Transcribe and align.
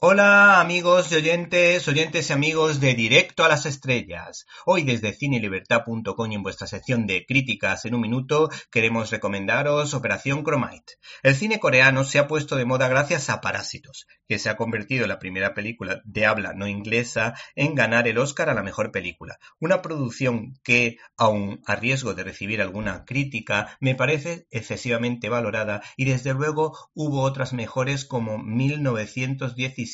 Hola 0.00 0.60
amigos 0.60 1.10
y 1.10 1.16
oyentes, 1.16 1.88
oyentes 1.88 2.30
y 2.30 2.32
amigos 2.32 2.78
de 2.78 2.94
Directo 2.94 3.42
a 3.42 3.48
las 3.48 3.66
Estrellas. 3.66 4.46
Hoy 4.64 4.84
desde 4.84 5.12
cinelibertad.com 5.12 6.30
y 6.30 6.36
en 6.36 6.42
vuestra 6.44 6.68
sección 6.68 7.08
de 7.08 7.26
críticas 7.26 7.84
en 7.84 7.96
un 7.96 8.02
minuto 8.02 8.48
queremos 8.70 9.10
recomendaros 9.10 9.94
Operación 9.94 10.44
Chromite. 10.44 10.98
El 11.24 11.34
cine 11.34 11.58
coreano 11.58 12.04
se 12.04 12.20
ha 12.20 12.28
puesto 12.28 12.54
de 12.54 12.64
moda 12.64 12.86
gracias 12.86 13.28
a 13.28 13.40
Parásitos, 13.40 14.06
que 14.28 14.38
se 14.38 14.48
ha 14.48 14.56
convertido 14.56 15.02
en 15.02 15.08
la 15.08 15.18
primera 15.18 15.52
película 15.52 16.00
de 16.04 16.26
habla 16.26 16.52
no 16.52 16.68
inglesa 16.68 17.34
en 17.56 17.74
ganar 17.74 18.06
el 18.06 18.18
Oscar 18.18 18.50
a 18.50 18.54
la 18.54 18.62
mejor 18.62 18.92
película. 18.92 19.40
Una 19.58 19.82
producción 19.82 20.60
que, 20.62 20.98
aun 21.16 21.60
a 21.66 21.74
riesgo 21.74 22.14
de 22.14 22.22
recibir 22.22 22.62
alguna 22.62 23.04
crítica, 23.04 23.76
me 23.80 23.96
parece 23.96 24.46
excesivamente 24.52 25.28
valorada 25.28 25.82
y 25.96 26.04
desde 26.04 26.34
luego 26.34 26.78
hubo 26.94 27.22
otras 27.22 27.52
mejores 27.52 28.04
como 28.04 28.38
1917 28.38 29.87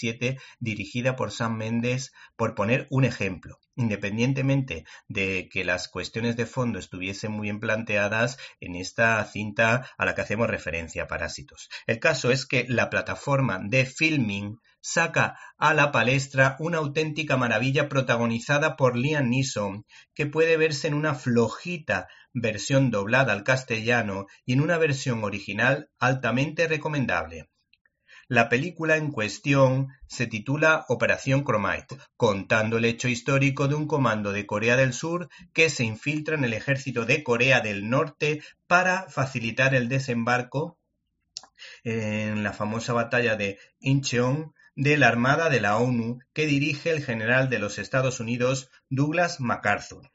dirigida 0.60 1.16
por 1.16 1.30
Sam 1.30 1.56
Mendes, 1.56 2.12
por 2.36 2.54
poner 2.54 2.86
un 2.90 3.04
ejemplo. 3.04 3.58
Independientemente 3.76 4.84
de 5.08 5.48
que 5.50 5.64
las 5.64 5.88
cuestiones 5.88 6.36
de 6.36 6.46
fondo 6.46 6.78
estuviesen 6.78 7.32
muy 7.32 7.44
bien 7.44 7.58
planteadas 7.60 8.38
en 8.60 8.76
esta 8.76 9.24
cinta 9.24 9.90
a 9.98 10.04
la 10.04 10.14
que 10.14 10.20
hacemos 10.20 10.48
referencia, 10.48 11.08
Parásitos. 11.08 11.68
El 11.86 11.98
caso 11.98 12.30
es 12.30 12.46
que 12.46 12.66
la 12.68 12.88
plataforma 12.88 13.60
de 13.62 13.84
filming 13.84 14.60
saca 14.80 15.38
a 15.56 15.72
la 15.72 15.90
palestra 15.90 16.56
una 16.60 16.78
auténtica 16.78 17.36
maravilla 17.36 17.88
protagonizada 17.88 18.76
por 18.76 18.96
Liam 18.96 19.30
Neeson, 19.30 19.86
que 20.14 20.26
puede 20.26 20.56
verse 20.56 20.88
en 20.88 20.94
una 20.94 21.14
flojita 21.14 22.06
versión 22.34 22.90
doblada 22.90 23.32
al 23.32 23.44
castellano 23.44 24.26
y 24.44 24.52
en 24.52 24.60
una 24.60 24.76
versión 24.76 25.24
original 25.24 25.88
altamente 25.98 26.68
recomendable. 26.68 27.48
La 28.28 28.48
película 28.48 28.96
en 28.96 29.10
cuestión 29.10 29.88
se 30.06 30.26
titula 30.26 30.86
Operación 30.88 31.44
Chromite, 31.44 31.98
contando 32.16 32.78
el 32.78 32.86
hecho 32.86 33.08
histórico 33.08 33.68
de 33.68 33.74
un 33.74 33.86
comando 33.86 34.32
de 34.32 34.46
Corea 34.46 34.76
del 34.76 34.94
Sur 34.94 35.28
que 35.52 35.68
se 35.68 35.84
infiltra 35.84 36.34
en 36.34 36.44
el 36.44 36.54
ejército 36.54 37.04
de 37.04 37.22
Corea 37.22 37.60
del 37.60 37.90
Norte 37.90 38.42
para 38.66 39.08
facilitar 39.10 39.74
el 39.74 39.88
desembarco 39.88 40.78
en 41.82 42.42
la 42.42 42.52
famosa 42.52 42.92
batalla 42.94 43.36
de 43.36 43.58
Incheon 43.78 44.54
de 44.74 44.96
la 44.96 45.08
Armada 45.08 45.50
de 45.50 45.60
la 45.60 45.76
ONU 45.76 46.18
que 46.32 46.46
dirige 46.46 46.90
el 46.90 47.04
general 47.04 47.48
de 47.50 47.58
los 47.58 47.78
Estados 47.78 48.20
Unidos 48.20 48.70
Douglas 48.88 49.38
MacArthur. 49.40 50.10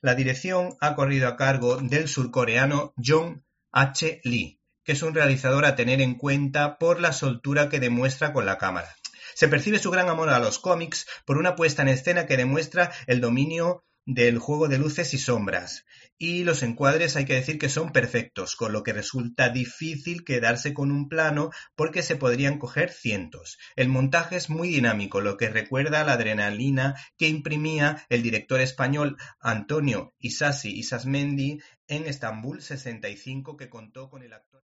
La 0.00 0.14
dirección 0.14 0.76
ha 0.80 0.94
corrido 0.94 1.28
a 1.28 1.36
cargo 1.36 1.76
del 1.76 2.08
surcoreano 2.08 2.92
Jong 2.96 3.42
H. 3.70 4.20
Lee, 4.24 4.60
que 4.84 4.92
es 4.92 5.02
un 5.02 5.14
realizador 5.14 5.64
a 5.64 5.76
tener 5.76 6.00
en 6.00 6.14
cuenta 6.14 6.78
por 6.78 7.00
la 7.00 7.12
soltura 7.12 7.68
que 7.68 7.80
demuestra 7.80 8.32
con 8.32 8.46
la 8.46 8.58
cámara. 8.58 8.94
Se 9.34 9.48
percibe 9.48 9.78
su 9.78 9.90
gran 9.90 10.08
amor 10.08 10.28
a 10.28 10.38
los 10.38 10.58
cómics 10.58 11.06
por 11.24 11.38
una 11.38 11.56
puesta 11.56 11.82
en 11.82 11.88
escena 11.88 12.26
que 12.26 12.36
demuestra 12.36 12.92
el 13.06 13.20
dominio 13.20 13.84
del 14.04 14.38
juego 14.38 14.68
de 14.68 14.78
luces 14.78 15.14
y 15.14 15.18
sombras. 15.18 15.84
Y 16.18 16.44
los 16.44 16.62
encuadres 16.62 17.16
hay 17.16 17.24
que 17.24 17.34
decir 17.34 17.58
que 17.58 17.68
son 17.68 17.92
perfectos, 17.92 18.56
con 18.56 18.72
lo 18.72 18.82
que 18.82 18.92
resulta 18.92 19.48
difícil 19.48 20.24
quedarse 20.24 20.74
con 20.74 20.90
un 20.90 21.08
plano 21.08 21.50
porque 21.74 22.02
se 22.02 22.16
podrían 22.16 22.58
coger 22.58 22.90
cientos. 22.90 23.58
El 23.76 23.88
montaje 23.88 24.36
es 24.36 24.50
muy 24.50 24.68
dinámico, 24.68 25.20
lo 25.20 25.36
que 25.36 25.48
recuerda 25.48 26.00
a 26.00 26.04
la 26.04 26.14
adrenalina 26.14 26.94
que 27.18 27.28
imprimía 27.28 28.04
el 28.08 28.22
director 28.22 28.60
español 28.60 29.16
Antonio 29.40 30.14
Isasi 30.18 30.70
Isasmendi 30.70 31.60
en 31.88 32.06
Estambul 32.06 32.62
65 32.62 33.56
que 33.56 33.68
contó 33.68 34.08
con 34.08 34.22
el 34.22 34.32
actor 34.32 34.62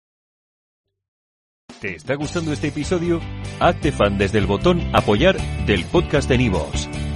¿Te 1.80 1.94
está 1.94 2.14
gustando 2.14 2.52
este 2.52 2.68
episodio? 2.68 3.20
Hazte 3.60 3.92
fan 3.92 4.16
desde 4.16 4.38
el 4.38 4.46
botón 4.46 4.80
Apoyar 4.94 5.36
del 5.66 5.84
podcast 5.84 6.28
de 6.28 6.38
Nivos. 6.38 6.88